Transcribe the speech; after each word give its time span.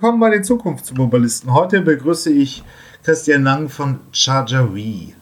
Willkommen 0.00 0.20
bei 0.20 0.30
den 0.30 0.42
Zukunftsmobilisten. 0.42 1.52
Heute 1.52 1.82
begrüße 1.82 2.32
ich 2.32 2.62
Christian 3.04 3.42
Lang 3.42 3.68
von 3.68 4.00
Chargery. 4.12 5.14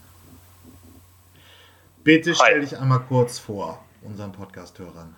Bitte 2.05 2.33
stell 2.33 2.55
Hi. 2.55 2.61
dich 2.61 2.79
einmal 2.79 3.01
kurz 3.09 3.41
vor, 3.41 3.81
unseren 4.03 4.31
Podcast-Hörern. 4.31 5.17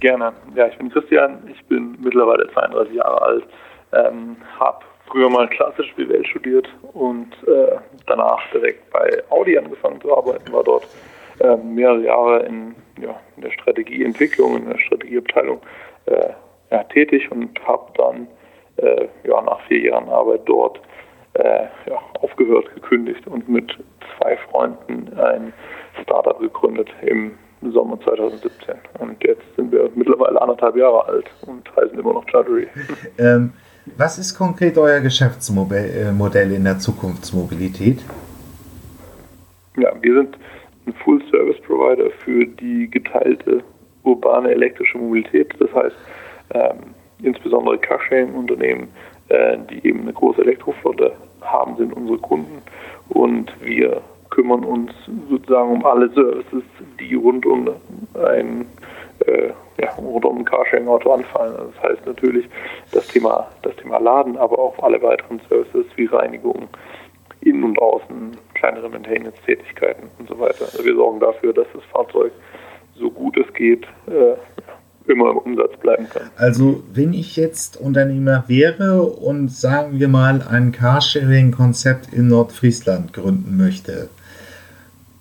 Gerne. 0.00 0.34
Ja, 0.54 0.66
ich 0.66 0.76
bin 0.76 0.90
Christian, 0.90 1.48
ich 1.50 1.64
bin 1.64 1.96
mittlerweile 2.02 2.52
32 2.52 2.94
Jahre 2.94 3.22
alt, 3.22 3.44
ähm, 3.92 4.36
habe 4.60 4.84
früher 5.06 5.30
mal 5.30 5.48
klassisch 5.48 5.90
BWL 5.96 6.26
studiert 6.26 6.68
und 6.92 7.32
äh, 7.46 7.78
danach 8.04 8.40
direkt 8.52 8.90
bei 8.90 9.22
Audi 9.30 9.56
angefangen 9.56 9.98
zu 10.02 10.14
arbeiten, 10.14 10.52
war 10.52 10.62
dort 10.62 10.86
äh, 11.38 11.56
mehrere 11.56 12.02
Jahre 12.02 12.40
in, 12.40 12.74
ja, 13.00 13.18
in 13.36 13.44
der 13.44 13.50
Strategieentwicklung, 13.52 14.58
in 14.58 14.68
der 14.68 14.78
Strategieabteilung 14.78 15.62
äh, 16.04 16.34
ja, 16.70 16.84
tätig 16.84 17.30
und 17.30 17.58
habe 17.66 17.92
dann 17.96 18.26
äh, 18.76 19.08
ja, 19.24 19.40
nach 19.42 19.60
vier 19.66 19.90
Jahren 19.90 20.08
Arbeit 20.08 20.42
dort 20.46 20.80
äh, 21.34 21.66
ja, 21.88 21.98
aufgehört, 22.20 22.72
gekündigt 22.74 23.26
und 23.26 23.48
mit 23.48 23.72
zwei 24.16 24.36
Freunden 24.50 25.18
ein 25.18 25.52
Startup 26.02 26.38
gegründet 26.38 26.88
im 27.02 27.32
Sommer 27.72 27.98
2017. 28.00 28.74
Und 28.98 29.22
jetzt 29.24 29.42
sind 29.56 29.72
wir 29.72 29.90
mittlerweile 29.94 30.40
anderthalb 30.40 30.76
Jahre 30.76 31.06
alt 31.06 31.26
und 31.46 31.64
heißen 31.76 31.98
immer 31.98 32.12
noch 32.12 32.26
Chartery. 32.26 32.68
Ähm, 33.18 33.52
was 33.96 34.18
ist 34.18 34.36
konkret 34.36 34.76
euer 34.76 35.00
Geschäftsmodell 35.00 36.52
in 36.52 36.64
der 36.64 36.78
Zukunftsmobilität? 36.78 38.04
Ja, 39.76 39.92
wir 40.00 40.14
sind 40.14 40.36
ein 40.86 40.92
Full-Service-Provider 40.92 42.10
für 42.24 42.46
die 42.46 42.90
geteilte 42.90 43.62
urbane 44.02 44.50
elektrische 44.50 44.98
Mobilität. 44.98 45.54
Das 45.58 45.72
heißt, 45.72 45.96
ähm, 46.54 46.94
insbesondere 47.22 47.78
Carsharing-Unternehmen, 47.78 48.88
äh, 49.28 49.58
die 49.70 49.86
eben 49.86 50.02
eine 50.02 50.12
große 50.12 50.42
Elektroflotte 50.42 51.12
haben, 51.40 51.76
sind 51.76 51.92
unsere 51.92 52.18
Kunden 52.18 52.62
und 53.10 53.52
wir 53.60 54.00
kümmern 54.30 54.64
uns 54.64 54.92
sozusagen 55.28 55.72
um 55.72 55.84
alle 55.84 56.08
Services, 56.10 56.62
die 57.00 57.14
rund 57.14 57.46
um 57.46 57.70
ein 58.14 58.66
äh, 59.26 59.50
ja, 59.80 59.90
rund 59.92 60.24
um 60.24 60.38
ein 60.38 60.44
Carsharing-Auto 60.44 61.12
anfallen. 61.12 61.54
Also 61.56 61.72
das 61.72 61.90
heißt 61.90 62.06
natürlich 62.06 62.46
das 62.92 63.06
Thema, 63.08 63.48
das 63.62 63.74
Thema 63.76 63.98
Laden, 63.98 64.36
aber 64.36 64.58
auch 64.58 64.78
alle 64.82 65.00
weiteren 65.02 65.40
Services 65.48 65.86
wie 65.96 66.06
Reinigung, 66.06 66.68
innen 67.40 67.64
und 67.64 67.78
außen, 67.80 68.36
kleinere 68.54 68.88
Maintenance-Tätigkeiten 68.88 70.10
und 70.18 70.28
so 70.28 70.38
weiter. 70.38 70.66
Wir 70.82 70.94
sorgen 70.94 71.20
dafür, 71.20 71.52
dass 71.52 71.66
das 71.72 71.84
Fahrzeug 71.92 72.32
so 72.96 73.10
gut 73.10 73.36
es 73.36 73.52
geht 73.54 73.84
äh, 74.08 74.34
immer 75.08 75.30
im 75.30 75.38
Umsatz 75.38 75.76
bleiben 75.78 76.08
kann. 76.08 76.30
Also 76.36 76.82
wenn 76.92 77.12
ich 77.12 77.36
jetzt 77.36 77.76
Unternehmer 77.80 78.44
wäre 78.46 79.02
und 79.02 79.50
sagen 79.50 79.98
wir 79.98 80.08
mal 80.08 80.42
ein 80.48 80.72
Carsharing-Konzept 80.72 82.12
in 82.12 82.28
Nordfriesland 82.28 83.12
gründen 83.12 83.56
möchte, 83.56 84.08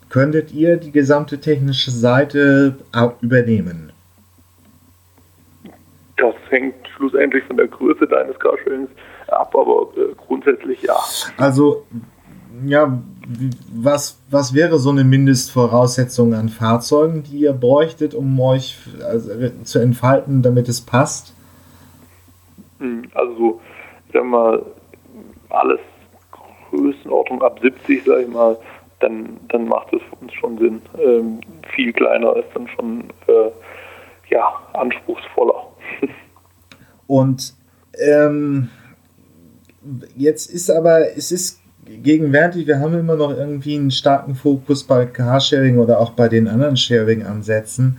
könntet 0.10 0.54
ihr 0.54 0.78
die 0.78 0.92
gesamte 0.92 1.40
technische 1.40 1.92
Seite 1.92 2.78
übernehmen? 3.22 3.92
Das 6.18 6.36
hängt 6.50 6.76
schlussendlich 6.96 7.44
von 7.44 7.58
der 7.58 7.68
Größe 7.68 8.08
deines 8.08 8.40
Carsharings 8.40 8.90
ab, 9.28 9.54
aber 9.56 9.88
äh, 9.98 10.14
grundsätzlich 10.16 10.82
ja. 10.82 10.96
Also 11.38 11.86
ja, 12.66 13.00
was, 13.74 14.20
was 14.30 14.54
wäre 14.54 14.80
so 14.80 14.90
eine 14.90 15.04
Mindestvoraussetzung 15.04 16.34
an 16.34 16.50
Fahrzeugen, 16.50 17.24
die 17.24 17.40
ihr 17.40 17.54
bräuchtet, 17.54 18.14
um 18.14 18.40
euch 18.40 18.78
also, 19.04 19.32
zu 19.64 19.80
entfalten, 19.80 20.42
damit 20.42 20.70
es 20.70 20.82
passt? 20.82 21.34
Hm, 22.80 23.04
also, 23.14 23.60
wenn 24.12 24.28
mal, 24.28 24.66
alles 25.50 25.80
Größenordnung 26.70 27.42
ab 27.42 27.60
70, 27.62 28.04
sag 28.06 28.22
ich 28.22 28.28
mal, 28.28 28.58
dann, 29.00 29.38
dann 29.50 29.68
macht 29.68 29.94
es 29.94 30.02
für 30.04 30.16
uns 30.22 30.34
schon 30.34 30.58
Sinn. 30.58 30.82
Ähm, 30.98 31.40
viel 31.76 31.94
kleiner 31.94 32.36
ist 32.38 32.50
dann 32.54 32.68
schon 32.70 33.04
äh, 33.28 33.52
ja, 34.30 34.54
anspruchsvoller. 34.74 35.68
Und 37.08 37.54
ähm, 37.94 38.70
jetzt 40.16 40.48
ist 40.48 40.70
aber, 40.70 41.16
es 41.16 41.32
ist 41.32 41.62
gegenwärtig, 42.04 42.68
wir 42.68 42.80
haben 42.80 42.98
immer 42.98 43.16
noch 43.16 43.32
irgendwie 43.36 43.76
einen 43.76 43.92
starken 43.92 44.36
Fokus 44.36 44.84
bei 44.84 45.06
Carsharing 45.06 45.78
oder 45.78 46.00
auch 46.00 46.12
bei 46.12 46.28
den 46.28 46.48
anderen 46.48 46.78
Sharing-Ansätzen, 46.78 47.98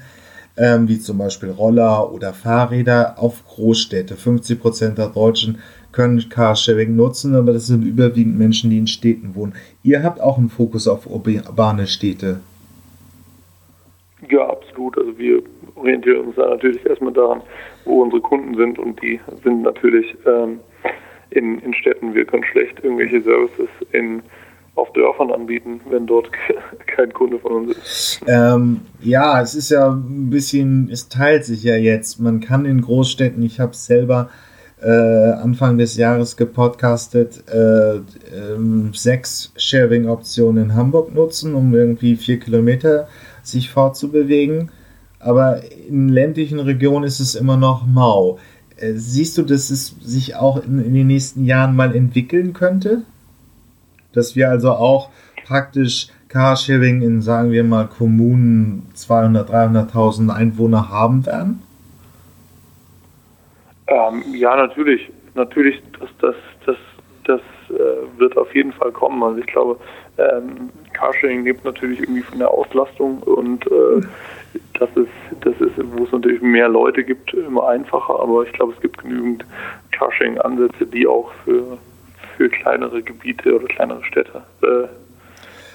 ähm, 0.56 0.88
wie 0.88 0.98
zum 0.98 1.18
Beispiel 1.18 1.50
Roller 1.50 2.12
oder 2.12 2.32
Fahrräder 2.32 3.16
auf 3.18 3.44
Großstädte. 3.46 4.16
50 4.16 4.60
Prozent 4.60 4.98
der 4.98 5.08
Deutschen 5.08 5.58
können 5.92 6.28
Carsharing 6.28 6.94
nutzen, 6.96 7.34
aber 7.34 7.52
das 7.52 7.66
sind 7.66 7.84
überwiegend 7.84 8.38
Menschen, 8.38 8.70
die 8.70 8.78
in 8.78 8.86
Städten 8.86 9.34
wohnen. 9.34 9.54
Ihr 9.82 10.02
habt 10.02 10.20
auch 10.20 10.38
einen 10.38 10.50
Fokus 10.50 10.86
auf 10.86 11.06
urbane 11.06 11.86
Städte. 11.86 12.40
Ja, 14.28 14.48
absolut. 14.48 14.98
Also 14.98 15.16
wir 15.18 15.42
orientieren 15.76 16.26
uns 16.26 16.36
da 16.36 16.48
natürlich 16.48 16.84
erstmal 16.84 17.12
daran, 17.12 17.40
wo 17.84 18.02
unsere 18.02 18.20
Kunden 18.20 18.56
sind 18.56 18.78
und 18.78 19.00
die 19.00 19.20
sind 19.42 19.62
natürlich 19.62 20.14
ähm, 20.26 20.60
in, 21.30 21.58
in 21.60 21.74
Städten. 21.74 22.14
Wir 22.14 22.24
können 22.24 22.44
schlecht 22.44 22.82
irgendwelche 22.82 23.22
Services 23.22 23.68
in, 23.92 24.22
auf 24.74 24.92
Dörfern 24.92 25.30
anbieten, 25.30 25.80
wenn 25.90 26.06
dort 26.06 26.30
kein 26.86 27.12
Kunde 27.12 27.38
von 27.38 27.52
uns 27.52 27.76
ist. 27.76 28.20
Ähm, 28.26 28.80
ja, 29.00 29.40
es 29.40 29.54
ist 29.54 29.70
ja 29.70 29.90
ein 29.90 30.30
bisschen, 30.30 30.88
es 30.90 31.08
teilt 31.08 31.44
sich 31.44 31.62
ja 31.64 31.76
jetzt. 31.76 32.20
Man 32.20 32.40
kann 32.40 32.64
in 32.64 32.80
Großstädten, 32.80 33.42
ich 33.42 33.60
habe 33.60 33.72
es 33.72 33.86
selber 33.86 34.30
äh, 34.80 34.88
Anfang 34.88 35.78
des 35.78 35.96
Jahres 35.96 36.36
gepodcastet, 36.36 37.42
äh, 37.52 37.96
äh, 37.96 38.00
sechs 38.92 39.52
Sharing-Optionen 39.56 40.64
in 40.64 40.74
Hamburg 40.74 41.14
nutzen, 41.14 41.54
um 41.54 41.74
irgendwie 41.74 42.16
vier 42.16 42.38
Kilometer 42.38 43.08
sich 43.42 43.70
fortzubewegen. 43.70 44.70
Aber 45.18 45.60
in 45.88 46.08
ländlichen 46.08 46.60
Regionen 46.60 47.04
ist 47.04 47.18
es 47.18 47.34
immer 47.34 47.56
noch 47.56 47.86
mau. 47.86 48.38
Äh, 48.80 48.92
siehst 48.94 49.38
du, 49.38 49.42
dass 49.42 49.70
es 49.70 49.96
sich 50.00 50.36
auch 50.36 50.62
in, 50.62 50.84
in, 50.84 50.94
den 50.94 51.06
nächsten 51.06 51.44
Jahren 51.44 51.74
mal 51.74 51.94
entwickeln 51.94 52.52
könnte? 52.52 53.02
Dass 54.12 54.36
wir 54.36 54.50
also 54.50 54.72
auch 54.72 55.10
praktisch 55.44 56.08
Carsharing 56.28 57.02
in, 57.02 57.22
sagen 57.22 57.50
wir 57.50 57.64
mal, 57.64 57.86
Kommunen 57.86 58.86
200.000, 58.94 59.90
300.000 59.90 60.34
Einwohner 60.34 60.88
haben 60.90 61.26
werden? 61.26 61.62
Ähm, 63.86 64.22
ja, 64.34 64.54
natürlich. 64.56 65.10
Natürlich, 65.34 65.82
das, 65.98 66.08
das, 66.20 66.34
das, 66.66 66.76
das 67.24 67.40
äh, 67.70 68.18
wird 68.18 68.36
auf 68.36 68.54
jeden 68.54 68.72
Fall 68.72 68.92
kommen. 68.92 69.22
Also 69.22 69.38
ich 69.38 69.46
glaube, 69.46 69.78
ähm, 70.18 70.70
Carsharing 70.98 71.44
lebt 71.44 71.64
natürlich 71.64 72.00
irgendwie 72.00 72.22
von 72.22 72.38
der 72.38 72.50
Auslastung 72.50 73.22
und 73.22 73.64
äh, 73.66 74.00
das 74.78 74.88
ist, 74.96 75.08
das 75.40 75.54
ist, 75.60 75.72
wo 75.92 76.04
es 76.04 76.12
natürlich 76.12 76.42
mehr 76.42 76.68
Leute 76.68 77.04
gibt, 77.04 77.32
immer 77.34 77.68
einfacher, 77.68 78.18
aber 78.20 78.44
ich 78.44 78.52
glaube, 78.52 78.72
es 78.74 78.80
gibt 78.80 78.98
genügend 78.98 79.44
Carsharing-Ansätze, 79.92 80.86
die 80.86 81.06
auch 81.06 81.30
für, 81.44 81.78
für 82.36 82.48
kleinere 82.48 83.02
Gebiete 83.02 83.54
oder 83.54 83.66
kleinere 83.66 84.02
Städte 84.04 84.42
äh, 84.62 84.88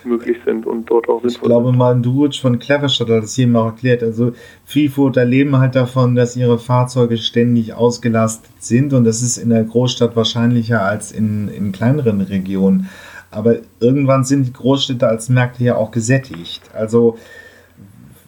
möglich 0.06 0.38
sind 0.44 0.66
und 0.66 0.90
dort 0.90 1.08
auch 1.08 1.22
sinnvoll 1.22 1.30
Ich 1.30 1.42
glaube 1.42 1.70
sind. 1.70 1.78
mal, 1.78 1.94
ein 1.94 2.04
Duritsch 2.04 2.42
von 2.42 2.60
Cleverstadt 2.60 3.10
hat 3.10 3.24
das 3.24 3.36
hier 3.36 3.48
mal 3.48 3.68
erklärt. 3.68 4.04
Also 4.04 4.34
Freefooter 4.66 5.24
leben 5.24 5.58
halt 5.58 5.76
davon, 5.76 6.16
dass 6.16 6.36
ihre 6.36 6.60
Fahrzeuge 6.60 7.18
ständig 7.18 7.74
ausgelastet 7.74 8.52
sind 8.62 8.92
und 8.92 9.06
das 9.06 9.22
ist 9.22 9.38
in 9.38 9.52
der 9.52 9.64
Großstadt 9.64 10.18
wahrscheinlicher 10.18 10.82
als 10.82 11.14
in, 11.14 11.48
in 11.48 11.72
kleineren 11.72 12.20
Regionen. 12.20 12.90
Aber 13.34 13.58
irgendwann 13.80 14.24
sind 14.24 14.48
die 14.48 14.54
Großstädte 14.54 15.08
als 15.08 15.30
Märkte 15.30 15.64
ja 15.64 15.76
auch 15.76 15.92
gesättigt. 15.92 16.62
Also 16.74 17.18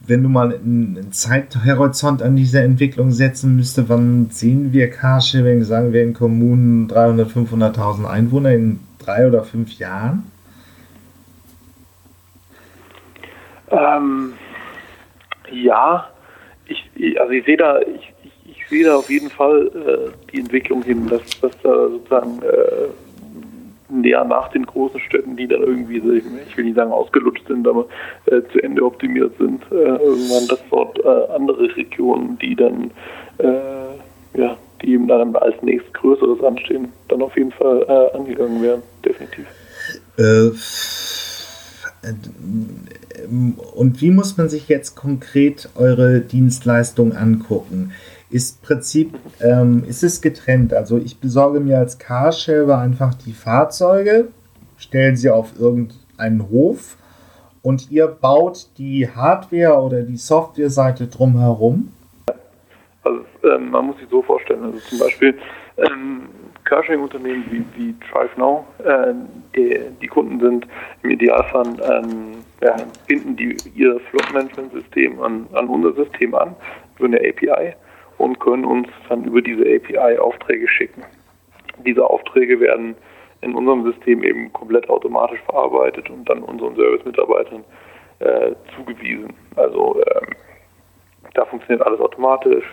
wenn 0.08 0.24
du 0.24 0.30
mal 0.30 0.54
einen 0.54 1.12
Zeithorizont 1.12 2.22
an 2.22 2.36
dieser 2.36 2.64
Entwicklung 2.64 3.12
setzen 3.12 3.56
müsste, 3.56 3.90
wann 3.90 4.30
sehen 4.30 4.72
wir 4.72 4.90
Carsharing, 4.90 5.64
sagen 5.64 5.94
wir 5.94 6.04
in 6.04 6.14
Kommunen 6.14 6.88
300.000, 6.88 7.76
500.000 7.76 8.06
Einwohner 8.06 8.52
in 8.52 8.80
drei 9.00 9.28
oder 9.28 9.44
fünf 9.44 9.78
Jahren? 9.80 10.32
Ähm, 13.70 14.34
ja, 15.52 16.08
ich, 16.68 17.20
also 17.20 17.32
ich 17.32 17.46
sehe 17.46 17.58
da, 17.58 17.80
ich, 17.82 18.14
ich, 18.24 18.58
ich 18.58 18.68
sehe 18.70 18.86
da 18.86 18.96
auf 18.96 19.10
jeden 19.10 19.30
Fall 19.30 19.72
äh, 19.74 20.32
die 20.32 20.40
Entwicklung 20.40 20.84
hin, 20.84 21.08
dass, 21.08 21.24
dass 21.42 21.58
da 21.62 21.90
sozusagen 21.90 22.42
äh, 22.44 22.88
näher 23.90 24.24
nach 24.24 24.50
den 24.50 24.66
großen 24.66 25.00
Städten, 25.00 25.36
die 25.36 25.48
dann 25.48 25.62
irgendwie, 25.62 25.98
ich 25.98 26.58
will 26.58 26.66
nicht 26.66 26.76
sagen 26.76 26.92
ausgelutscht 26.92 27.48
sind, 27.48 27.68
aber 27.68 27.86
äh, 28.26 28.42
zu 28.52 28.62
Ende 28.62 28.84
optimiert 28.84 29.38
sind, 29.38 29.64
äh, 29.72 29.76
irgendwann, 29.76 30.48
dass 30.48 30.60
dort 30.70 31.00
äh, 31.00 31.34
andere 31.34 31.76
Regionen, 31.76 32.38
die 32.40 32.56
dann, 32.56 32.92
äh, 33.38 34.40
ja, 34.40 34.58
die 34.82 34.94
eben 34.94 35.08
dann 35.08 35.36
als 35.36 35.62
nächstes 35.62 35.94
Größeres 35.94 36.44
anstehen, 36.44 36.90
dann 37.08 37.22
auf 37.22 37.36
jeden 37.38 37.52
Fall 37.52 37.86
äh, 37.88 38.18
angegangen 38.18 38.62
werden, 38.62 38.82
definitiv. 39.04 39.46
Äh, 40.18 40.52
und 43.76 44.02
wie 44.02 44.12
muss 44.12 44.38
man 44.38 44.50
sich 44.50 44.68
jetzt 44.68 44.96
konkret 44.96 45.70
eure 45.76 46.22
Dienstleistung 46.22 47.14
angucken? 47.14 47.92
Ist 48.30 48.62
Prinzip, 48.64 49.14
ähm, 49.42 49.84
ist 49.88 50.04
es 50.04 50.22
getrennt. 50.22 50.74
Also 50.74 50.98
ich 50.98 51.20
besorge 51.20 51.60
mir 51.60 51.78
als 51.78 52.00
Carsharer 52.00 52.80
einfach 52.80 53.14
die 53.14 53.34
Fahrzeuge, 53.34 54.30
stelle 54.78 55.16
sie 55.16 55.30
auf 55.30 55.60
irgendeinen 55.60 56.50
Hof 56.50 56.98
und 57.62 57.92
ihr 57.92 58.08
baut 58.08 58.68
die 58.78 59.10
Hardware 59.10 59.82
oder 59.82 60.02
die 60.04 60.18
Softwareseite 60.18 61.08
drumherum. 61.08 61.92
Also 63.04 63.22
ähm, 63.44 63.70
man 63.70 63.88
muss 63.88 63.98
sich 63.98 64.08
so 64.10 64.22
vorstellen, 64.22 64.64
also 64.64 64.80
zum 64.80 65.00
Beispiel 65.00 65.38
ähm, 65.78 66.24
Carsharing-Unternehmen 66.66 67.44
wie, 67.50 67.64
wie 67.76 67.96
DriveNow, 68.12 68.66
äh, 68.84 69.14
die, 69.56 69.80
die, 70.02 70.08
Kunden 70.08 70.40
sind 70.40 70.68
im 71.04 71.12
Idealfall, 71.12 71.68
ähm, 71.84 72.44
ja, 72.62 72.76
binden 73.08 73.36
die 73.36 73.56
ihr 73.76 74.00
Flot-Management-System 74.10 75.22
an, 75.22 75.48
an 75.54 75.68
unser 75.68 75.94
System 75.94 76.34
an, 76.36 76.56
über 76.98 77.08
eine 77.08 77.18
API 77.18 77.76
und 78.18 78.40
können 78.40 78.66
uns 78.66 78.88
dann 79.10 79.26
über 79.26 79.42
diese 79.42 79.64
API 79.64 80.18
Aufträge 80.18 80.68
schicken. 80.68 81.04
Diese 81.86 82.06
Aufträge 82.10 82.60
werden 82.60 82.96
in 83.42 83.54
unserem 83.54 83.84
System 83.92 84.24
eben 84.24 84.52
komplett 84.54 84.90
automatisch 84.90 85.40
verarbeitet 85.42 86.10
und 86.10 86.28
dann 86.30 86.42
unseren 86.44 86.76
Service-Mitarbeitern 86.76 87.64
äh, 88.20 88.52
zugewiesen. 88.76 89.34
Also 89.56 90.02
ähm, 90.02 90.30
da 91.34 91.46
funktioniert 91.46 91.86
alles 91.86 92.00
automatisch. 92.00 92.66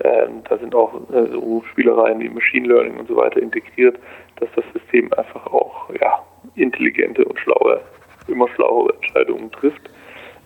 Ähm, 0.00 0.42
da 0.48 0.56
sind 0.58 0.74
auch 0.74 0.94
äh, 1.12 1.26
so 1.30 1.62
Spielereien 1.70 2.20
wie 2.20 2.28
Machine 2.28 2.68
Learning 2.68 2.98
und 2.98 3.08
so 3.08 3.16
weiter 3.16 3.40
integriert, 3.40 3.98
dass 4.36 4.48
das 4.56 4.64
System 4.72 5.12
einfach 5.14 5.46
auch 5.46 5.90
ja, 6.00 6.20
intelligente 6.56 7.24
und 7.24 7.38
schlaue, 7.38 7.80
immer 8.28 8.48
schlauere 8.48 8.94
Entscheidungen 8.94 9.50
trifft. 9.52 9.90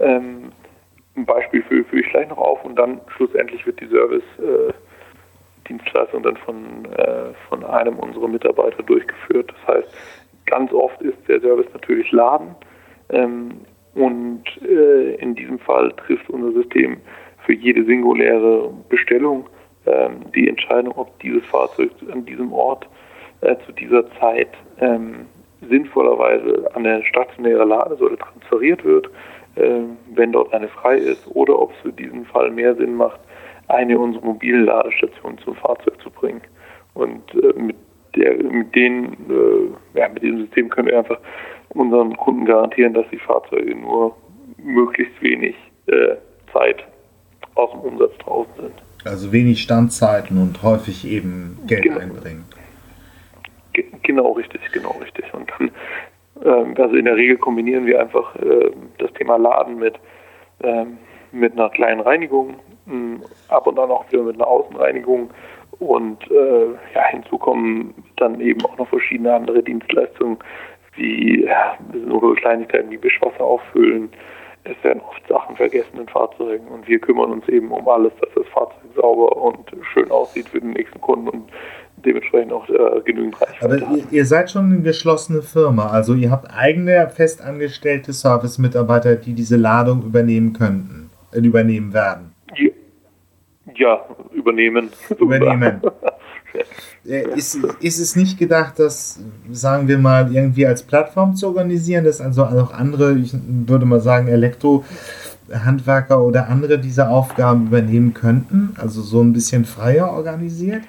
Ähm, 0.00 0.52
ein 1.18 1.26
Beispiel 1.26 1.62
führe 1.62 1.84
führ 1.84 2.00
ich 2.00 2.08
gleich 2.10 2.28
noch 2.28 2.38
auf 2.38 2.64
und 2.64 2.74
dann 2.76 3.00
schlussendlich 3.16 3.64
wird 3.66 3.80
die 3.80 3.88
Service-Dienstleistung 3.88 6.20
äh, 6.20 6.24
dann 6.24 6.36
von, 6.38 6.86
äh, 6.96 7.34
von 7.48 7.64
einem 7.64 7.98
unserer 7.98 8.28
Mitarbeiter 8.28 8.84
durchgeführt. 8.84 9.52
Das 9.52 9.66
heißt, 9.76 9.88
ganz 10.46 10.72
oft 10.72 11.02
ist 11.02 11.18
der 11.28 11.40
Service 11.40 11.66
natürlich 11.72 12.10
Laden 12.12 12.54
ähm, 13.10 13.62
und 13.94 14.44
äh, 14.62 15.16
in 15.16 15.34
diesem 15.34 15.58
Fall 15.58 15.90
trifft 15.92 16.30
unser 16.30 16.52
System 16.52 16.98
für 17.44 17.54
jede 17.54 17.84
singuläre 17.84 18.72
Bestellung 18.88 19.48
ähm, 19.86 20.22
die 20.34 20.48
Entscheidung, 20.48 20.96
ob 20.96 21.18
dieses 21.20 21.44
Fahrzeug 21.46 21.90
an 22.12 22.24
diesem 22.24 22.52
Ort 22.52 22.88
äh, 23.40 23.56
zu 23.66 23.72
dieser 23.72 24.08
Zeit 24.20 24.50
ähm, 24.80 25.26
sinnvollerweise 25.68 26.70
an 26.74 26.86
eine 26.86 27.04
stationäre 27.04 27.64
Ladesäule 27.64 28.16
transferiert 28.18 28.84
wird, 28.84 29.10
wenn 30.14 30.32
dort 30.32 30.52
eine 30.52 30.68
frei 30.68 30.96
ist, 30.96 31.26
oder 31.28 31.58
ob 31.58 31.72
es 31.72 31.78
für 31.82 31.92
diesen 31.92 32.24
Fall 32.26 32.50
mehr 32.50 32.74
Sinn 32.76 32.94
macht, 32.94 33.20
eine 33.68 33.98
unserer 33.98 34.24
mobilen 34.24 34.64
Ladestationen 34.64 35.38
zum 35.38 35.54
Fahrzeug 35.56 36.00
zu 36.02 36.10
bringen. 36.10 36.40
Und 36.94 37.22
äh, 37.34 37.58
mit, 37.58 37.76
der, 38.16 38.42
mit, 38.42 38.74
den, 38.74 39.12
äh, 39.28 39.98
ja, 39.98 40.08
mit 40.08 40.22
diesem 40.22 40.40
System 40.42 40.68
können 40.68 40.88
wir 40.88 40.98
einfach 40.98 41.18
unseren 41.70 42.16
Kunden 42.16 42.46
garantieren, 42.46 42.94
dass 42.94 43.06
die 43.10 43.18
Fahrzeuge 43.18 43.74
nur 43.74 44.16
möglichst 44.56 45.20
wenig 45.20 45.54
äh, 45.86 46.16
Zeit 46.52 46.84
aus 47.54 47.70
dem 47.72 47.80
Umsatz 47.80 48.12
draußen 48.18 48.52
sind. 48.56 48.74
Also 49.04 49.32
wenig 49.32 49.62
Standzeiten 49.62 50.40
und 50.40 50.62
häufig 50.62 51.06
eben 51.06 51.58
Geld 51.66 51.82
genau. 51.82 51.98
einbringen. 51.98 52.44
genau 54.02 54.32
richtig, 54.32 54.60
genau 54.72 54.96
richtig. 55.00 55.32
Und 55.32 55.50
dann, 55.58 55.70
also 56.44 56.94
in 56.96 57.04
der 57.04 57.16
Regel 57.16 57.36
kombinieren 57.36 57.86
wir 57.86 58.00
einfach 58.00 58.34
äh, 58.36 58.70
das 58.98 59.12
Thema 59.14 59.36
Laden 59.36 59.78
mit, 59.78 59.94
ähm, 60.62 60.98
mit 61.32 61.52
einer 61.52 61.70
kleinen 61.70 62.00
Reinigung, 62.00 62.56
hm, 62.86 63.22
ab 63.48 63.66
und 63.66 63.78
an 63.78 63.90
auch 63.90 64.10
wieder 64.10 64.22
mit 64.22 64.36
einer 64.36 64.46
Außenreinigung. 64.46 65.30
Und 65.78 66.30
äh, 66.30 66.66
ja, 66.94 67.04
hinzu 67.10 67.38
kommen 67.38 67.94
dann 68.16 68.40
eben 68.40 68.64
auch 68.64 68.76
noch 68.78 68.88
verschiedene 68.88 69.32
andere 69.34 69.62
Dienstleistungen, 69.62 70.38
wie 70.96 71.44
ja, 71.44 71.76
nur 71.92 72.34
Kleinigkeiten 72.36 72.90
wie 72.90 73.02
Wischwasser 73.02 73.44
auffüllen, 73.44 74.10
es 74.64 74.84
werden 74.84 75.00
oft 75.08 75.26
Sachen 75.28 75.56
vergessen 75.56 75.98
in 75.98 76.08
Fahrzeugen 76.08 76.66
und 76.68 76.86
wir 76.86 76.98
kümmern 76.98 77.30
uns 77.30 77.48
eben 77.48 77.70
um 77.70 77.88
alles, 77.88 78.12
dass 78.20 78.30
das 78.34 78.46
Fahrzeug 78.48 78.82
sauber 78.94 79.36
und 79.36 79.58
schön 79.92 80.10
aussieht 80.10 80.48
für 80.48 80.60
den 80.60 80.72
nächsten 80.72 81.00
Kunden 81.00 81.28
und 81.28 81.50
dementsprechend 82.04 82.52
auch 82.52 82.68
äh, 82.68 83.00
genügend 83.04 83.40
Reichweite 83.40 83.86
Aber 83.86 83.96
ihr, 83.96 84.04
ihr, 84.10 84.26
seid 84.26 84.50
schon 84.50 84.66
eine 84.66 84.80
geschlossene 84.80 85.42
Firma, 85.42 85.88
also 85.88 86.14
ihr 86.14 86.30
habt 86.30 86.50
eigene 86.52 87.08
festangestellte 87.08 88.12
Service-Mitarbeiter, 88.12 89.16
die 89.16 89.34
diese 89.34 89.56
Ladung 89.56 90.02
übernehmen 90.02 90.52
könnten, 90.52 91.10
äh, 91.32 91.38
übernehmen 91.38 91.92
werden. 91.92 92.32
Ja, 92.56 92.70
ja 93.74 94.06
übernehmen. 94.32 94.90
Übernehmen. 95.18 95.80
Äh, 97.06 97.28
ist, 97.36 97.58
ist 97.80 97.98
es 98.00 98.16
nicht 98.16 98.38
gedacht, 98.38 98.78
das, 98.78 99.20
sagen 99.50 99.88
wir 99.88 99.98
mal, 99.98 100.34
irgendwie 100.34 100.66
als 100.66 100.82
Plattform 100.82 101.34
zu 101.36 101.48
organisieren, 101.48 102.04
dass 102.04 102.20
also 102.20 102.44
auch 102.44 102.72
andere, 102.72 103.14
ich 103.14 103.32
würde 103.34 103.86
mal 103.86 104.00
sagen, 104.00 104.28
Elektrohandwerker 104.28 106.22
oder 106.22 106.48
andere 106.48 106.78
diese 106.78 107.08
Aufgaben 107.08 107.68
übernehmen 107.68 108.14
könnten? 108.14 108.74
Also 108.78 109.00
so 109.02 109.22
ein 109.22 109.32
bisschen 109.32 109.64
freier 109.64 110.10
organisiert? 110.12 110.82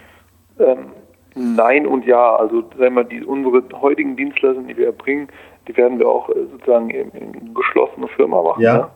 Ähm, 0.60 0.89
nein 1.36 1.86
und 1.86 2.06
ja. 2.06 2.36
Also 2.36 2.64
sagen 2.78 2.96
wir, 2.96 3.04
die, 3.04 3.24
unsere 3.24 3.64
heutigen 3.82 4.16
Dienstleistungen, 4.16 4.68
die 4.68 4.78
wir 4.78 4.88
erbringen, 4.88 5.30
die 5.68 5.78
werden 5.78 6.00
wir 6.00 6.08
auch 6.08 6.30
äh, 6.30 6.46
sozusagen 6.52 6.90
in, 6.90 7.10
in 7.12 7.54
geschlossener 7.54 8.08
Firma 8.10 8.42
machen. 8.42 8.64
Ja. 8.64 8.78
Ne? 8.78 8.88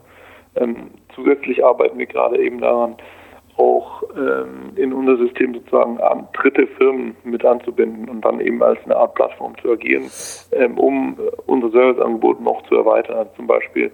Ähm, 0.55 0.75
zusätzlich 1.15 1.63
arbeiten 1.63 1.97
wir 1.97 2.05
gerade 2.05 2.37
eben 2.37 2.59
daran, 2.59 2.95
auch 3.57 4.03
ähm, 4.17 4.71
in 4.75 4.93
unser 4.93 5.17
System 5.17 5.53
sozusagen 5.53 5.99
an 6.01 6.27
dritte 6.33 6.65
Firmen 6.65 7.15
mit 7.23 7.45
anzubinden 7.45 8.09
und 8.09 8.21
dann 8.21 8.39
eben 8.39 8.63
als 8.63 8.79
eine 8.85 8.95
Art 8.95 9.13
Plattform 9.13 9.55
zu 9.61 9.71
agieren, 9.71 10.09
ähm, 10.51 10.77
um 10.77 11.17
äh, 11.19 11.31
unser 11.45 11.69
Serviceangebot 11.69 12.41
noch 12.41 12.63
zu 12.63 12.75
erweitern. 12.75 13.17
Also 13.17 13.31
zum 13.35 13.47
Beispiel, 13.47 13.91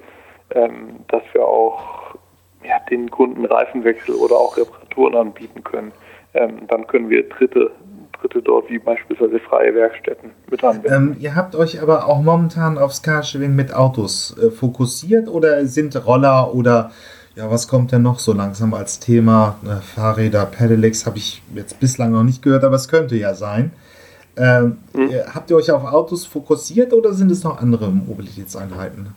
ähm, 0.51 1.01
dass 1.09 1.23
wir 1.33 1.45
auch 1.45 2.15
ja, 2.63 2.79
den 2.89 3.09
Kunden 3.09 3.45
Reifenwechsel 3.45 4.15
oder 4.15 4.35
auch 4.35 4.57
Reparaturen 4.57 5.15
anbieten 5.15 5.63
können. 5.63 5.91
Ähm, 6.33 6.67
dann 6.67 6.87
können 6.87 7.09
wir 7.09 7.27
dritte 7.27 7.71
Dritte 8.21 8.41
dort, 8.41 8.69
wie 8.69 8.79
beispielsweise 8.79 9.39
freie 9.39 9.73
Werkstätten, 9.73 10.31
mit 10.49 10.63
anbinden. 10.63 11.11
Ähm, 11.11 11.15
ihr 11.19 11.35
habt 11.35 11.55
euch 11.55 11.81
aber 11.81 12.07
auch 12.07 12.21
momentan 12.21 12.77
aufs 12.77 13.01
Carsharing 13.01 13.55
mit 13.55 13.73
Autos 13.73 14.37
äh, 14.37 14.51
fokussiert 14.51 15.27
oder 15.27 15.65
sind 15.65 15.95
Roller 16.05 16.53
oder 16.53 16.91
ja, 17.35 17.49
was 17.49 17.67
kommt 17.67 17.91
denn 17.91 18.01
noch 18.01 18.19
so 18.19 18.33
langsam 18.33 18.73
als 18.73 18.99
Thema? 18.99 19.57
Äh, 19.63 19.81
Fahrräder, 19.81 20.45
Pedelecs 20.45 21.05
habe 21.05 21.17
ich 21.17 21.41
jetzt 21.55 21.79
bislang 21.79 22.11
noch 22.11 22.23
nicht 22.23 22.41
gehört, 22.41 22.63
aber 22.63 22.75
es 22.75 22.89
könnte 22.89 23.15
ja 23.15 23.33
sein. 23.33 23.71
Ähm, 24.37 24.77
mhm. 24.93 25.09
Habt 25.33 25.49
ihr 25.49 25.57
euch 25.57 25.71
auf 25.71 25.83
Autos 25.85 26.25
fokussiert 26.25 26.93
oder 26.93 27.13
sind 27.13 27.31
es 27.31 27.43
noch 27.43 27.61
andere 27.61 27.89
Mobilitätseinheiten? 27.89 29.13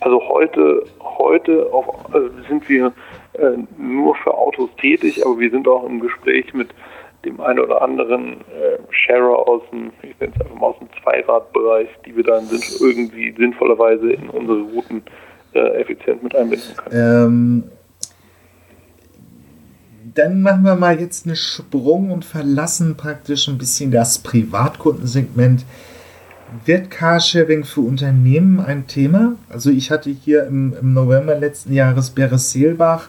Also 0.00 0.20
heute, 0.28 0.84
heute 1.00 1.66
auf, 1.72 1.86
also 2.12 2.28
sind 2.48 2.68
wir 2.68 2.92
äh, 3.32 3.56
nur 3.76 4.14
für 4.16 4.32
Autos 4.32 4.70
tätig, 4.80 5.24
aber 5.24 5.38
wir 5.38 5.50
sind 5.50 5.66
auch 5.66 5.84
im 5.84 6.00
Gespräch 6.00 6.54
mit 6.54 6.68
dem 7.26 7.40
einen 7.40 7.58
oder 7.58 7.82
anderen 7.82 8.40
äh, 8.40 8.78
Sharer 8.90 9.48
aus 9.48 9.62
dem, 9.70 9.90
ich 10.02 10.18
nenne 10.20 10.32
es 10.34 10.40
einfach 10.40 10.56
mal 10.56 10.66
aus 10.68 10.78
dem 10.78 10.88
Zweiradbereich, 11.02 11.88
die 12.04 12.16
wir 12.16 12.24
dann 12.24 12.44
irgendwie 12.80 13.34
sinnvollerweise 13.36 14.12
in 14.12 14.30
unsere 14.30 14.60
Routen 14.62 15.02
äh, 15.54 15.80
effizient 15.80 16.22
mit 16.22 16.34
einbinden 16.34 16.76
können. 16.76 16.94
Ähm, 16.94 17.64
dann 20.14 20.40
machen 20.40 20.64
wir 20.64 20.76
mal 20.76 20.98
jetzt 20.98 21.26
einen 21.26 21.36
Sprung 21.36 22.10
und 22.10 22.24
verlassen 22.24 22.96
praktisch 22.96 23.48
ein 23.48 23.58
bisschen 23.58 23.90
das 23.90 24.18
Privatkundensegment. 24.18 25.64
Wird 26.64 26.90
Carsharing 26.90 27.64
für 27.64 27.80
Unternehmen 27.80 28.60
ein 28.60 28.86
Thema? 28.86 29.34
Also 29.48 29.70
ich 29.70 29.90
hatte 29.90 30.10
hier 30.10 30.46
im, 30.46 30.74
im 30.80 30.94
November 30.94 31.34
letzten 31.34 31.72
Jahres 31.72 32.10
Beres 32.10 32.52
Seelbach, 32.52 33.08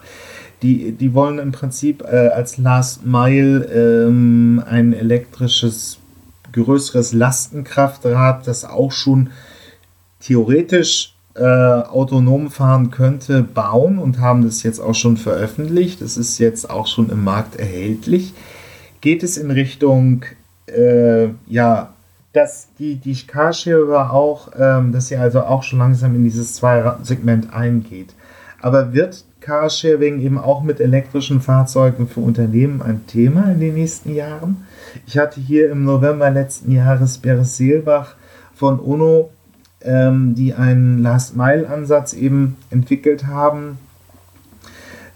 die, 0.61 0.91
die 0.91 1.13
wollen 1.13 1.39
im 1.39 1.51
Prinzip 1.51 2.03
äh, 2.03 2.29
als 2.29 2.57
Last 2.57 3.05
Mile 3.05 3.65
ähm, 3.65 4.63
ein 4.65 4.93
elektrisches, 4.93 5.99
größeres 6.51 7.13
Lastenkraftrad, 7.13 8.47
das 8.47 8.65
auch 8.65 8.91
schon 8.91 9.29
theoretisch 10.19 11.13
äh, 11.35 11.43
autonom 11.43 12.49
fahren 12.49 12.89
könnte, 12.89 13.43
bauen 13.43 13.99
und 13.99 14.19
haben 14.19 14.43
das 14.43 14.63
jetzt 14.63 14.79
auch 14.79 14.95
schon 14.95 15.17
veröffentlicht. 15.17 16.01
Das 16.01 16.17
ist 16.17 16.39
jetzt 16.39 16.69
auch 16.69 16.87
schon 16.87 17.09
im 17.09 17.23
Markt 17.23 17.57
erhältlich. 17.57 18.33
Geht 19.01 19.21
es 19.21 19.37
in 19.37 19.51
Richtung, 19.51 20.25
äh, 20.65 21.27
ja, 21.45 21.93
dass 22.33 22.69
die, 22.79 22.95
die 22.95 23.15
Carsharer 23.15 24.11
auch, 24.11 24.49
ähm, 24.57 24.91
dass 24.91 25.09
sie 25.09 25.17
also 25.17 25.41
auch 25.41 25.61
schon 25.61 25.79
langsam 25.79 26.15
in 26.15 26.23
dieses 26.23 26.55
Zwei-Segment 26.55 27.53
eingeht. 27.53 28.15
Aber 28.59 28.93
wird 28.93 29.23
Carsharing 29.47 30.19
eben 30.19 30.37
auch 30.37 30.61
mit 30.61 30.81
elektrischen 30.81 31.39
Fahrzeugen 31.39 32.09
für 32.09 32.19
Unternehmen 32.19 32.81
ein 32.81 33.07
Thema 33.07 33.49
in 33.49 33.61
den 33.61 33.75
nächsten 33.75 34.13
Jahren? 34.13 34.65
Ich 35.05 35.17
hatte 35.17 35.39
hier 35.39 35.71
im 35.71 35.85
November 35.85 36.29
letzten 36.29 36.71
Jahres 36.71 37.17
Beres 37.17 37.55
Seelbach 37.55 38.15
von 38.53 38.77
UNO 38.77 39.29
ähm, 39.81 40.35
die 40.35 40.53
einen 40.53 41.01
Last-Mile-Ansatz 41.01 42.13
eben 42.13 42.57
entwickelt 42.69 43.25
haben, 43.25 43.77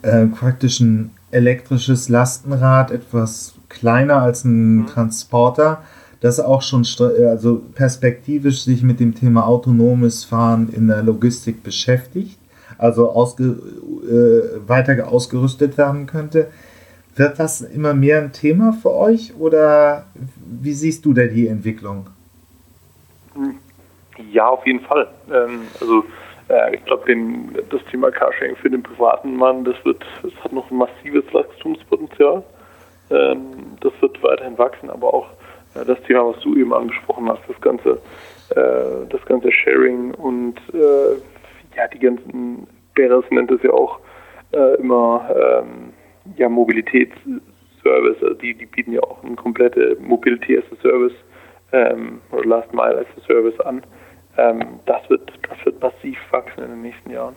äh, 0.02 0.26
praktisch 0.28 0.80
ein 0.80 1.12
elektrisches 1.32 2.08
Lastenrad, 2.08 2.92
etwas 2.92 3.54
kleiner 3.70 4.22
als 4.22 4.46
ein 4.46 4.78
mhm. 4.78 4.88
Transporter, 4.88 5.82
das 6.22 6.40
auch 6.40 6.62
schon 6.62 6.86
also 7.28 7.62
perspektivisch 7.74 8.64
sich 8.64 8.84
mit 8.84 9.00
dem 9.00 9.16
Thema 9.16 9.46
autonomes 9.46 10.24
Fahren 10.24 10.70
in 10.72 10.88
der 10.88 11.02
Logistik 11.02 11.64
beschäftigt, 11.64 12.38
also 12.82 13.12
ausge, 13.12 13.44
äh, 13.44 14.68
weiter 14.68 15.08
ausgerüstet 15.08 15.78
werden 15.78 16.08
könnte. 16.08 16.48
Wird 17.16 17.40
das 17.40 17.62
immer 17.62 17.94
mehr 17.94 18.22
ein 18.22 18.32
Thema 18.32 18.74
für 18.74 18.92
euch 18.92 19.34
oder 19.38 20.06
wie 20.36 20.74
siehst 20.74 21.06
du 21.06 21.14
da 21.14 21.26
die 21.26 21.48
Entwicklung? 21.48 22.08
Ja, 24.32 24.48
auf 24.48 24.66
jeden 24.66 24.80
Fall. 24.82 25.08
Ähm, 25.32 25.62
also 25.80 26.04
äh, 26.50 26.76
ich 26.76 26.86
glaube, 26.86 27.04
das 27.70 27.82
Thema 27.92 28.12
Carsharing 28.12 28.56
für 28.56 28.70
den 28.70 28.82
privaten 28.82 29.36
Mann, 29.36 29.64
das 29.64 29.76
wird, 29.84 30.04
das 30.24 30.34
hat 30.44 30.52
noch 30.52 30.70
ein 30.72 30.78
massives 30.78 31.26
Wachstumspotenzial. 31.34 32.44
Ähm, 33.10 33.78
das 33.82 33.94
wird 34.00 34.22
weiterhin 34.24 34.58
wachsen, 34.58 34.90
aber 34.90 35.14
auch 35.14 35.28
äh, 35.76 35.86
das 35.86 36.02
Thema, 36.04 36.28
was 36.34 36.42
du 36.42 36.56
eben 36.56 36.74
angesprochen 36.74 37.30
hast, 37.30 37.42
das 37.48 37.60
ganze, 37.62 38.00
äh, 38.56 39.08
das 39.10 39.24
ganze 39.26 39.52
Sharing 39.52 40.14
und 40.14 40.58
äh, 40.74 41.20
ja, 41.76 41.88
die 41.88 42.00
ganzen 42.00 42.68
Bears 42.96 43.26
nennt 43.30 43.52
es 43.52 43.62
ja 43.64 43.72
auch 43.72 44.00
äh, 44.52 44.76
immer 44.76 45.30
ähm, 45.36 45.94
ja, 46.38 46.50
Mobilitätsservice, 46.50 48.22
also 48.22 48.34
die, 48.36 48.54
die 48.54 48.66
bieten 48.66 48.94
ja 48.94 49.02
auch 49.02 49.24
eine 49.24 49.36
komplette 49.36 49.98
Mobility 50.00 50.58
as 50.58 50.64
a 50.72 50.82
Service 50.82 51.14
ähm, 51.72 52.22
oder 52.32 52.46
Last 52.46 52.74
Mile 52.74 53.00
as 53.00 53.24
a 53.24 53.26
Service 53.28 53.60
an. 53.62 53.82
Ähm, 54.38 54.80
das 54.86 55.10
wird 55.10 55.32
das 55.50 55.66
wird 55.66 55.82
massiv 55.82 56.18
wachsen 56.32 56.64
in 56.64 56.70
den 56.70 56.82
nächsten 56.82 57.10
Jahren. 57.12 57.36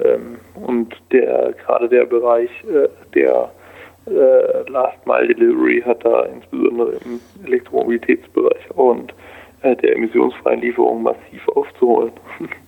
Ähm, 0.00 0.38
und 0.54 0.94
der 1.12 1.54
gerade 1.64 1.88
der 1.88 2.04
Bereich 2.04 2.50
äh, 2.64 2.88
der 3.14 3.50
äh, 4.06 4.70
Last 4.70 5.06
Mile 5.06 5.34
Delivery 5.34 5.82
hat 5.82 6.04
da 6.04 6.24
insbesondere 6.24 6.94
im 7.04 7.20
Elektromobilitätsbereich 7.46 8.70
und 8.72 9.14
äh, 9.62 9.76
der 9.76 9.96
emissionsfreien 9.96 10.60
Lieferung 10.60 11.02
massiv 11.02 11.48
aufzuholen. 11.48 12.12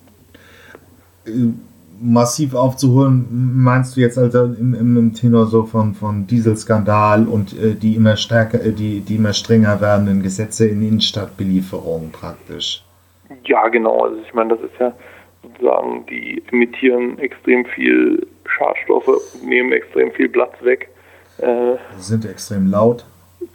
massiv 2.00 2.54
aufzuholen, 2.54 3.26
meinst 3.30 3.96
du 3.96 4.00
jetzt 4.00 4.18
also 4.18 4.44
im, 4.44 4.74
im, 4.74 4.96
im 4.96 5.14
Tenor 5.14 5.46
so 5.46 5.64
von, 5.64 5.94
von 5.94 6.26
Dieselskandal 6.26 7.26
und 7.26 7.58
äh, 7.58 7.74
die 7.74 7.94
immer 7.94 8.16
stärker, 8.16 8.62
äh, 8.62 8.72
die, 8.72 9.00
die 9.00 9.16
immer 9.16 9.32
strenger 9.32 9.80
werdenden 9.80 10.22
Gesetze 10.22 10.68
in 10.68 10.82
Innenstadtbelieferung 10.82 12.10
praktisch? 12.10 12.84
Ja, 13.44 13.68
genau. 13.68 14.04
Also 14.04 14.16
ich 14.26 14.34
meine, 14.34 14.56
das 14.56 14.60
ist 14.60 14.78
ja 14.78 14.92
sozusagen, 15.42 16.04
die 16.06 16.42
emittieren 16.52 17.18
extrem 17.18 17.64
viel 17.64 18.26
Schadstoffe 18.46 19.08
und 19.08 19.48
nehmen 19.48 19.72
extrem 19.72 20.12
viel 20.12 20.28
Platz 20.28 20.54
weg. 20.62 20.88
Äh, 21.38 21.76
sind 21.98 22.24
extrem 22.24 22.70
laut. 22.70 23.04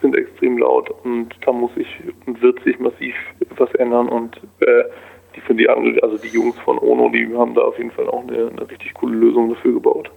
Sind 0.02 0.18
extrem 0.18 0.58
laut 0.58 0.90
und 1.04 1.30
da 1.46 1.52
muss 1.52 1.74
sich 1.76 1.88
und 2.26 2.42
wird 2.42 2.64
sich 2.64 2.80
massiv 2.80 3.14
was 3.58 3.72
ändern 3.76 4.10
und 4.10 4.38
äh, 4.62 4.84
die 5.36 5.42
für 5.42 5.56
die 5.56 5.70
also 5.70 6.18
die 6.18 6.30
Jungs 6.30 6.58
von 6.60 6.78
Ono, 6.80 7.10
die 7.10 7.34
haben 7.36 7.54
da 7.56 7.62
auf 7.62 7.78
jeden 7.78 7.92
Fall 7.92 8.08
auch 8.08 8.28
eine, 8.28 8.48
eine 8.48 8.70
richtig 8.70 8.94
coole 8.94 9.16
Lösung 9.16 9.50
dafür 9.50 9.74
gebaut. 9.74 10.12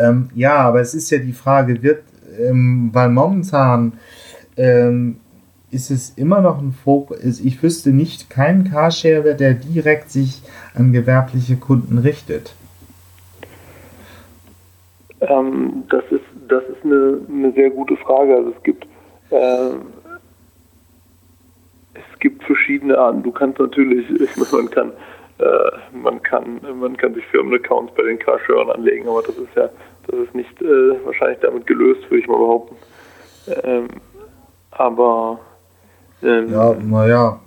Ähm, 0.00 0.30
ja, 0.34 0.56
aber 0.56 0.80
es 0.80 0.94
ist 0.94 1.10
ja 1.10 1.18
die 1.18 1.32
Frage, 1.32 1.82
wird, 1.82 2.02
ähm, 2.38 2.90
weil 2.92 3.10
momentan 3.10 3.94
ähm, 4.56 5.16
ist 5.70 5.90
es 5.90 6.10
immer 6.16 6.40
noch 6.40 6.60
ein 6.60 6.72
Fokus, 6.72 7.40
ich 7.40 7.62
wüsste 7.62 7.90
nicht 7.90 8.30
keinen 8.30 8.64
Carsharer, 8.64 9.34
der 9.34 9.54
direkt 9.54 10.10
sich 10.10 10.42
an 10.74 10.92
gewerbliche 10.92 11.56
Kunden 11.56 11.98
richtet. 11.98 12.54
Ähm, 15.20 15.84
das 15.88 16.04
ist, 16.10 16.24
das 16.48 16.62
ist 16.64 16.84
eine, 16.84 17.20
eine 17.30 17.52
sehr 17.52 17.70
gute 17.70 17.96
Frage. 17.96 18.36
Also 18.36 18.50
es 18.50 18.62
gibt 18.62 18.86
äh, 19.30 19.36
es 19.36 19.72
gibt 19.74 19.91
verschiedene 22.72 22.98
Arten. 22.98 23.22
Du 23.22 23.32
kannst 23.32 23.58
natürlich, 23.58 24.06
man 24.52 24.70
kann, 24.70 24.92
äh, 25.38 25.96
man 25.96 26.22
kann, 26.22 26.60
man 26.80 26.96
kann 26.96 27.14
sich 27.14 27.24
Firmenaccounts 27.26 27.94
bei 27.94 28.02
den 28.04 28.18
Carshörern 28.18 28.70
anlegen, 28.70 29.08
aber 29.08 29.22
das 29.22 29.36
ist 29.36 29.54
ja, 29.54 29.68
das 30.06 30.20
ist 30.20 30.34
nicht 30.34 30.60
äh, 30.62 31.04
wahrscheinlich 31.04 31.38
damit 31.40 31.66
gelöst, 31.66 32.02
würde 32.10 32.20
ich 32.20 32.28
mal 32.28 32.38
behaupten. 32.38 32.76
Ähm, 33.64 33.88
aber 34.70 35.40
ähm, 36.22 36.52
ja, 36.52 36.74
naja. 36.74 37.40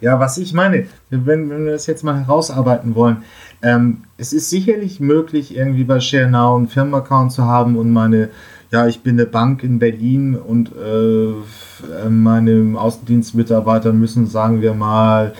Ja, 0.00 0.20
was 0.20 0.38
ich 0.38 0.52
meine, 0.52 0.86
wenn, 1.10 1.50
wenn 1.50 1.64
wir 1.64 1.72
das 1.72 1.86
jetzt 1.88 2.04
mal 2.04 2.14
herausarbeiten 2.14 2.94
wollen, 2.94 3.24
ähm, 3.62 4.04
es 4.16 4.32
ist 4.32 4.50
sicherlich 4.50 5.00
möglich, 5.00 5.56
irgendwie 5.56 5.84
bei 5.84 5.98
ShareNow 5.98 6.56
einen 6.56 6.68
Firmenaccount 6.68 7.32
zu 7.32 7.44
haben 7.46 7.76
und 7.76 7.92
meine 7.92 8.28
ja, 8.72 8.86
ich 8.86 9.02
bin 9.02 9.20
eine 9.20 9.26
Bank 9.26 9.62
in 9.62 9.78
Berlin 9.78 10.34
und 10.34 10.72
äh, 10.72 12.08
meine 12.08 12.78
Außendienstmitarbeiter 12.80 13.92
müssen, 13.92 14.26
sagen 14.26 14.62
wir 14.62 14.72
mal, 14.72 15.34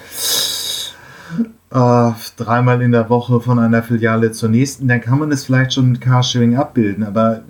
äh, 1.70 2.10
dreimal 2.36 2.82
in 2.82 2.92
der 2.92 3.08
Woche 3.08 3.40
von 3.40 3.58
einer 3.58 3.82
Filiale 3.82 4.32
zur 4.32 4.50
nächsten, 4.50 4.86
dann 4.86 5.00
kann 5.00 5.18
man 5.18 5.32
es 5.32 5.46
vielleicht 5.46 5.72
schon 5.72 5.92
mit 5.92 6.02
Carsharing 6.02 6.56
abbilden. 6.56 7.04
Aber 7.04 7.42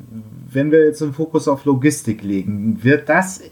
wenn 0.52 0.70
wir 0.70 0.86
jetzt 0.86 1.00
den 1.00 1.12
Fokus 1.12 1.48
auf 1.48 1.64
Logistik 1.64 2.22
legen, 2.22 2.78
wird 2.82 3.08
das, 3.08 3.42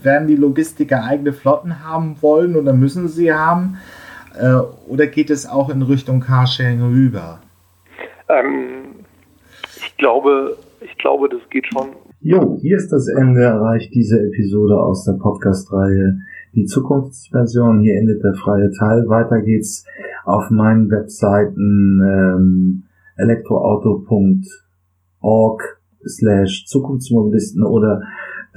werden 0.00 0.28
die 0.28 0.36
Logistiker 0.36 1.02
eigene 1.02 1.32
Flotten 1.32 1.84
haben 1.84 2.18
wollen 2.20 2.54
oder 2.54 2.72
müssen 2.72 3.08
sie 3.08 3.32
haben? 3.32 3.78
Äh, 4.38 4.58
oder 4.86 5.08
geht 5.08 5.30
es 5.30 5.48
auch 5.48 5.70
in 5.70 5.82
Richtung 5.82 6.20
Carsharing 6.20 6.82
rüber? 6.82 7.40
Ähm, 8.28 8.94
ich 9.76 9.96
glaube, 9.96 10.56
ich 10.84 10.96
glaube, 10.98 11.28
das 11.28 11.40
geht 11.50 11.66
schon. 11.66 11.88
Jo, 12.20 12.56
hier 12.60 12.76
ist 12.76 12.92
das 12.92 13.08
Ende 13.08 13.42
erreicht 13.42 13.92
diese 13.94 14.20
Episode 14.20 14.80
aus 14.80 15.04
der 15.04 15.14
Podcast-Reihe 15.14 16.20
Die 16.54 16.66
Zukunftsversion. 16.66 17.80
Hier 17.80 17.98
endet 17.98 18.22
der 18.22 18.34
freie 18.34 18.70
Teil. 18.70 19.08
Weiter 19.08 19.42
geht's 19.42 19.84
auf 20.24 20.50
meinen 20.50 20.88
Webseiten 20.90 22.00
ähm, 22.00 22.84
elektroauto.org 23.16 25.80
slash 26.06 26.66
Zukunftsmobilisten 26.66 27.64
oder 27.64 28.02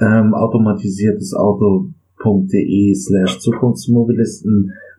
ähm, 0.00 0.32
automatisiertesauto.de 0.34 2.94
slash 2.94 3.40
Zukunftsmobilisten. 3.40 4.72